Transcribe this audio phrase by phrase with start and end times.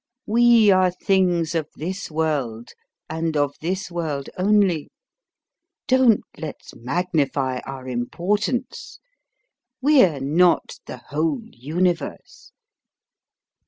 [0.25, 2.71] We are things of this world,
[3.07, 4.89] and of this world only.
[5.87, 8.97] Don't let's magnify our importance:
[9.79, 12.51] we're not the whole universe.